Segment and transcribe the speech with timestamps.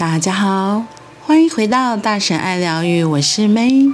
[0.00, 0.86] 大家好，
[1.20, 3.92] 欢迎回到大神爱疗愈，我是 May。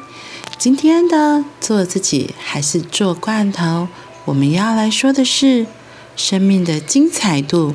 [0.56, 3.88] 今天的做自己还是做罐头？
[4.26, 5.66] 我们要来说的是
[6.14, 7.74] 生命的精彩度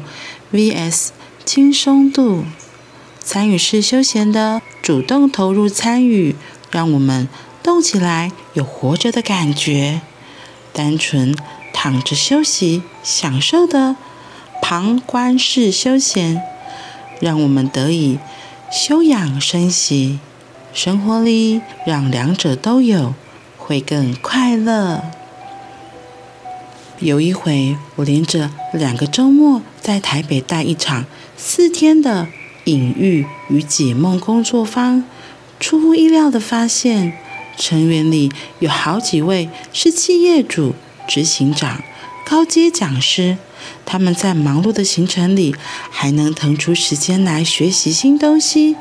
[0.53, 1.09] vs
[1.43, 2.45] 轻松度。
[3.19, 6.37] 参与式休闲的主动投入参与，
[6.71, 7.27] 让我们
[7.61, 9.99] 动起来，有活着的感觉。
[10.71, 11.35] 单纯
[11.73, 13.97] 躺着休息，享受的
[14.61, 16.41] 旁观式休闲，
[17.21, 18.19] 让我们得以
[18.69, 20.19] 休养生息。
[20.73, 23.13] 生活里让两者都有，
[23.57, 25.03] 会更快乐。
[26.99, 32.27] 有一回，我连着两个周末在台北带一场四天的
[32.65, 35.03] 隐喻与解梦工作坊，
[35.59, 37.13] 出乎意料的发现，
[37.57, 40.75] 成员里有好几位是企业主、
[41.07, 41.83] 执行长、
[42.23, 43.37] 高阶讲师，
[43.85, 45.55] 他们在忙碌的行程里
[45.89, 48.75] 还能腾出时间来学习新东西。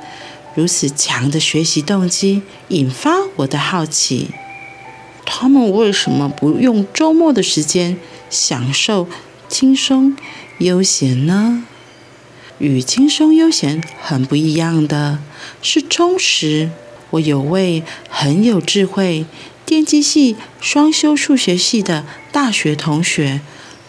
[0.55, 4.31] 如此强的学习动机，引发我的好奇：
[5.25, 7.97] 他们为什么不用周末的时间
[8.29, 9.09] 享受
[9.49, 10.17] 轻松
[10.59, 11.65] 悠闲呢？
[12.59, 15.21] 与轻松悠闲很不一样的
[15.63, 16.71] 是充实。
[17.11, 19.25] 我有位很有智慧、
[19.65, 23.41] 电机系双修数学系的大学同学，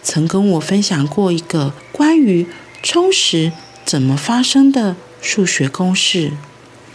[0.02, 2.46] 曾跟我分享过一个关于
[2.82, 3.52] 充实
[3.84, 6.32] 怎么发生的数学公式。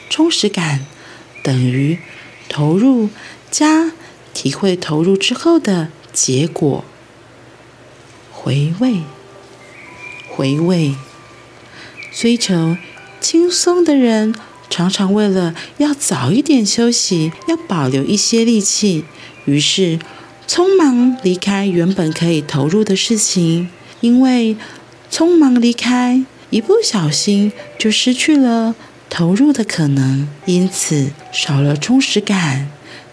[0.10, 0.86] 充实感
[1.44, 2.00] 等于
[2.48, 3.10] 投入
[3.52, 3.92] 加
[4.34, 6.86] 体会投入之后的结果。
[8.32, 9.02] 回味，
[10.30, 10.96] 回味。
[12.14, 12.78] 追求
[13.20, 14.34] 轻松的人，
[14.70, 19.04] 常常为了要早一点休息，要保留一些力气，
[19.46, 20.00] 于是
[20.48, 23.70] 匆忙离开原本可以投入的事情。
[24.00, 24.56] 因为
[25.12, 28.76] 匆忙离开，一不小心就失去了。
[29.10, 32.70] 投入的可能，因此少了充实感，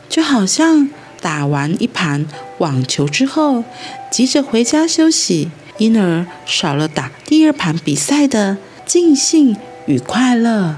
[0.09, 0.91] 就好像
[1.21, 2.27] 打完一盘
[2.59, 3.65] 网球之后，
[4.11, 9.57] 急着回家休息，因而少了打第二盘比赛的尽兴
[9.87, 10.77] 与快乐。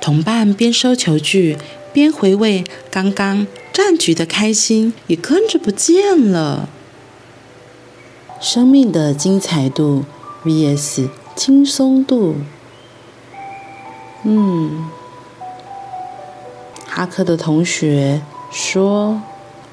[0.00, 1.58] 同伴边收球具
[1.96, 6.68] 边回味刚刚战局的开心，也跟着不见了。
[8.38, 10.04] 生命的精彩度
[10.44, 12.36] vs 轻松度。
[14.24, 14.90] 嗯，
[16.86, 18.20] 哈克的同学
[18.52, 19.22] 说，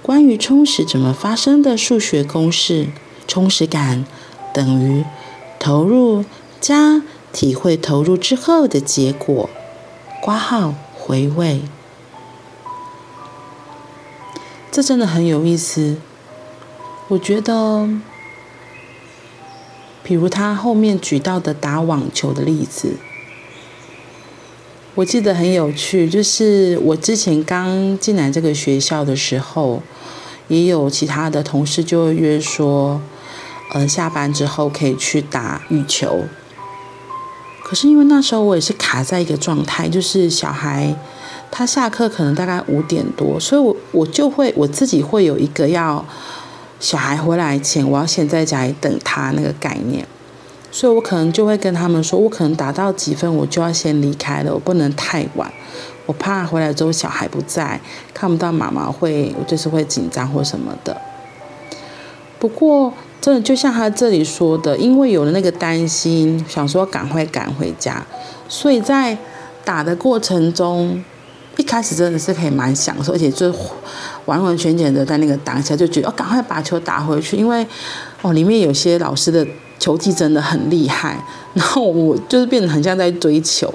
[0.02, 2.88] 关于充实怎么发生的数学公式：
[3.28, 4.06] 充实感
[4.54, 5.04] 等于
[5.60, 6.24] 投入
[6.62, 7.02] 加
[7.34, 9.50] 体会投入之后的结果。
[10.22, 11.64] 括号回味，
[14.74, 15.98] 这真的很有意思。
[17.10, 17.88] 我觉得，
[20.02, 22.96] 比如他后面举到的打网球的例子。
[24.96, 29.84] 我记得很有趣，就是我之前刚进来这个学校的时候，
[30.48, 33.00] 也有其他的同事就会约说，
[33.76, 36.24] 呃，下班之后可以去打羽球。
[37.64, 40.96] 可是因为那时候我也是卡在一个状态，就是小孩
[41.56, 46.04] 他下课可能大概五点多，所以我我就会我自己会有一个要
[46.80, 50.04] 小孩回来前，我要先在家里等他那个概念。
[50.72, 55.54] 所以我可能就会跟他们说，我可能打到几分，我就要先离开了，我不能太晚，
[56.08, 57.80] 我怕回来之后小孩不在，
[58.16, 61.00] 看不到妈妈会，我就是会紧张或什么的。
[62.40, 62.92] 不过，
[63.22, 68.04] 真的就像他这里说的，因为有了那个担心，想说赶快赶回家，
[68.50, 69.16] 所以在
[69.64, 71.04] 打的过程中，
[71.58, 73.54] 一开始真的是可以蛮享受，而且就
[74.26, 77.66] 完完全全的在那个当下就觉得，哦，赶快把球打回去，因为
[78.22, 79.46] 哦，里面有些老师的。
[79.80, 81.22] 球技真的很厉害，
[81.54, 83.74] 然后我就是变得很像在追球。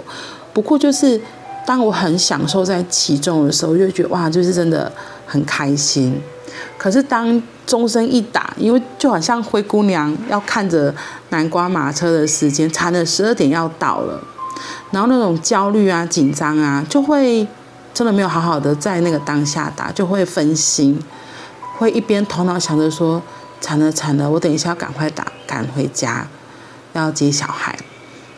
[0.55, 1.21] 不过就是
[1.67, 4.91] 当我很享受在其中的时候，就觉得哇，就是真的
[5.27, 6.19] 很开心。
[6.79, 10.95] 可是当钟声一打，因为就好像灰姑娘要看着
[11.29, 14.19] 南瓜马车的时间，差了十二点要到了，
[14.93, 17.47] 然后那种焦虑啊、紧张啊，就会
[17.99, 21.03] 真的没有好好的在那个当下打，就会分心，
[21.79, 23.21] 会一边头脑想着说。
[23.61, 26.29] 惨了惨了，我等一下要赶快打，赶回家，
[26.93, 27.77] 要接小孩。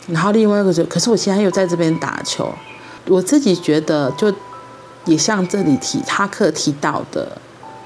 [0.06, 2.50] 然后另外一个就，可是我现在又在这边打球，
[3.06, 4.32] 我自己觉得就
[5.04, 7.36] 也像这里提哈克提到的，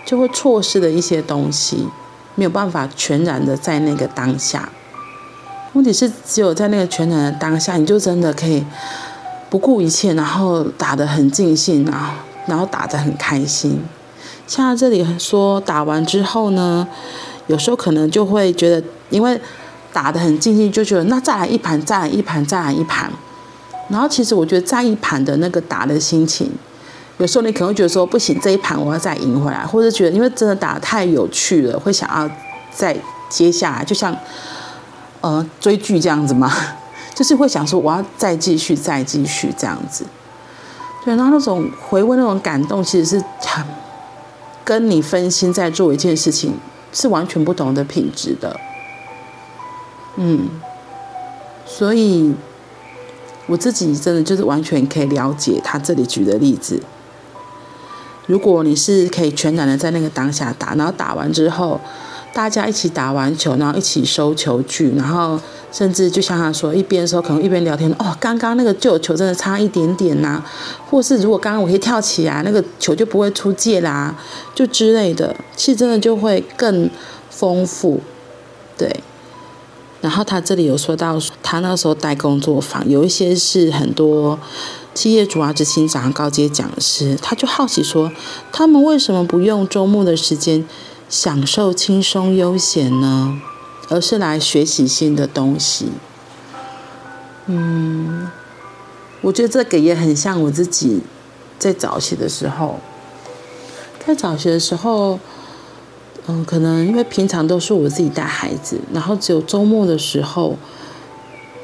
[0.07, 1.89] 就会错失了一些东西，
[2.37, 4.69] 没有办法全然的在那个当下。
[5.73, 8.65] 问题是只有在那个全然的当下，你就真的可以
[9.55, 12.13] 不顾一切，然后打得很尽兴，然后
[12.49, 13.81] 然后打得很开心。
[14.49, 16.85] 像这里说打完之后呢，
[17.47, 19.41] 有时候可能就会觉得，因为
[19.93, 23.09] 打得很尽兴，就觉得那再来一盘，再来一盘，再来一盘。
[23.89, 26.51] 然后其实我觉得再一盘的那个打的心情，
[27.19, 32.29] 有时候你可能会觉得说不行，这一盘我要再赢回来，或者觉得因为真的打得太有趣了，会想要
[32.73, 32.97] 再
[33.29, 34.17] 接下来，就像
[35.21, 36.53] 呃追剧这样子嘛，
[37.15, 40.05] 就是会想说我要再继续再继续这样子。
[41.05, 43.65] 对，然后那种回味那种感动，其实是很
[44.65, 46.55] 跟你分心在做一件事情
[46.93, 48.59] 是完全不同的品质的。
[50.17, 50.49] 嗯，
[51.65, 52.35] 所以。
[53.47, 56.83] 我自己真的就是完全可以了解他这里举的例子。
[58.25, 61.79] 如果你是可以全然的在那个当下打，然后打完之后，
[62.35, 65.41] 大家一起打完球，然后一起收球具，然后
[65.73, 70.43] 甚至就像他说，一边的时候可能一边聊天，哦，刚刚那个旧球真的差一点点呐，
[70.91, 74.15] 或是如果刚刚我可以跳起来，那个球就不会出界啦，
[74.55, 76.91] 就之类的，其实真的就会更
[77.31, 78.01] 丰富，
[78.77, 79.01] 对。
[80.01, 84.39] 然后他这里有说到，他那时候带工作坊，有一些是很多
[84.93, 88.13] 企业主啊、执行长、高阶讲师，他就好奇说，
[88.53, 90.63] 他们为什么不用周末的时间
[91.09, 93.41] 享受轻松悠闲呢？
[93.89, 95.89] 而是来学习新的东西。
[97.47, 98.31] 嗯，
[99.21, 101.03] 我觉得这个也很像我自己
[101.59, 102.81] 在早期的时候，
[104.07, 105.19] 在早期的时候。
[106.27, 110.57] 嗯，可能因为平常都是我自己带孩子，然后只有周末的时候，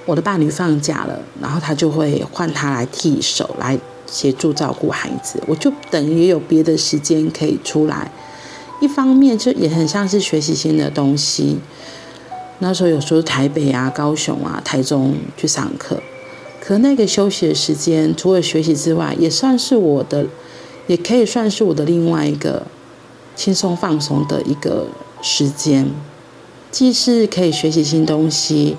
[0.04, 8.12] 我的伴侣放假了，然后他就会换他来替手来协助照顾孩子，我就等于有别的时间可以出来。
[8.80, 11.58] 一方面就也很像是学习新的东西。
[12.58, 16.02] 那时候有时候台北啊、高雄啊、台中去上课，
[16.60, 20.26] 可那个休息的时间，除了学习之外，也算是我的，
[20.86, 22.66] 也可以算是我的另外一个。
[23.36, 24.88] 轻松放松的一个
[25.22, 25.88] 时间，
[26.70, 28.76] 既是可以学习新东西，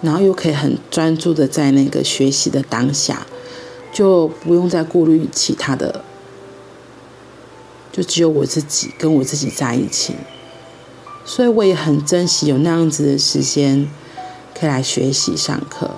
[0.00, 3.24] 然后又可以很专注的在那个学习的当下，
[3.92, 6.02] 就不用再顾虑其他的，
[7.92, 10.14] 就只有我自己跟我自己在一起，
[11.24, 13.86] 所以我也很珍惜有那样子的时间
[14.58, 15.90] 可以来学习上课。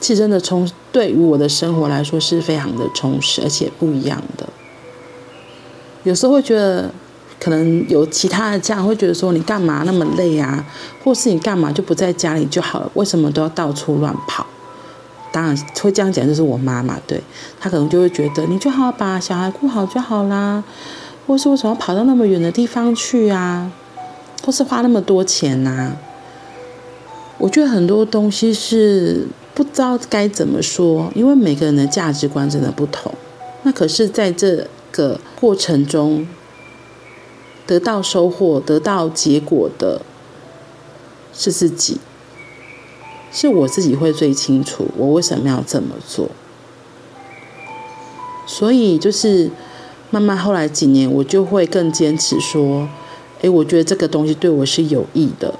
[0.00, 4.48] 其实真的充对于我的生活来说是非常的充实，而且不一样的。
[6.02, 6.90] 有时候会觉得，
[7.38, 10.66] 可能有其他的家长会觉得说，你干嘛那么累啊？
[11.04, 12.90] 或是你干嘛就不在家里就好了？
[12.94, 14.44] 为什么都要到处乱跑？
[15.32, 17.20] 当然会这样讲，就是我妈妈，对，
[17.58, 20.62] 她可能就会觉得，你就好好把小孩顾好就好啦。
[21.26, 23.72] 或是为什么跑到那么远的地方去啊？
[24.44, 25.92] 或是花那么多钱呐？
[27.38, 33.12] 我觉得很多东西是不知道该怎么说，因为每个人的价值观真的不同。
[33.62, 34.68] 那可是在这。
[34.92, 36.28] 个过程中
[37.66, 40.02] 得到收获、得到结果的
[41.32, 41.96] 是自己，
[43.32, 46.28] 是我自己会最清楚我为什么要这么做。
[48.46, 49.50] 所以就是
[50.10, 52.88] 慢慢后来几年，我就会更坚持说
[53.40, 55.54] ：“诶，我觉得这个东西对我是有益的。”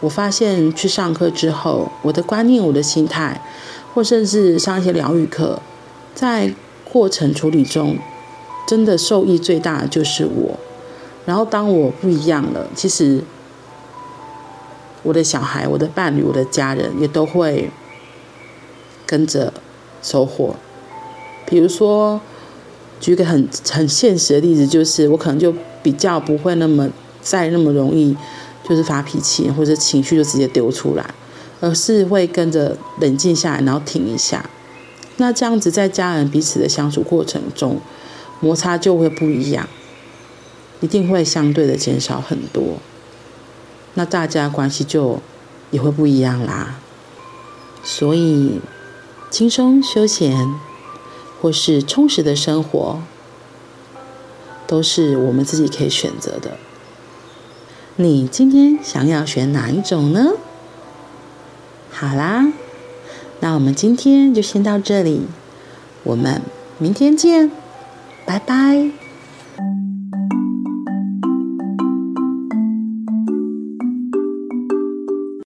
[0.00, 3.40] 我发现去上课之后，我的观念、我的心态，
[3.94, 5.60] 或甚至上一些疗愈课，
[6.14, 7.96] 在过程处理中。
[8.66, 10.58] 真的受益最大的就是我，
[11.24, 13.24] 然后当我不一样了，其实
[15.02, 17.70] 我的小孩、我的伴侣、我的家人也都会
[19.06, 19.52] 跟着
[20.02, 20.54] 收获。
[21.46, 22.20] 比如说，
[23.00, 26.88] 举个很很现实的例子，就是我可能就比较不会那么
[27.20, 28.16] 再那么容易
[28.68, 31.14] 就是发脾气或者情绪就直接丢出来，
[31.60, 34.48] 而是会跟着冷静下来，然后停一下。
[35.16, 37.80] 那这样子在家人彼此的相处过程中。
[38.40, 39.68] 摩擦就会不一样，
[40.78, 42.78] 一定会相对的减少很多，
[43.98, 45.18] 那大家关系就
[45.72, 46.78] 也会不一样啦。
[47.82, 48.60] 所以，
[49.28, 50.54] 轻松休闲
[51.40, 53.02] 或是充实的生活，
[54.68, 56.58] 都是我们自己可以选择的。
[57.96, 60.34] 你今天想要选哪一种呢？
[61.90, 62.52] 好啦，
[63.40, 65.22] 那我们今天就先到这里，
[66.04, 66.40] 我们
[66.78, 67.50] 明天见。
[68.24, 69.07] 拜拜。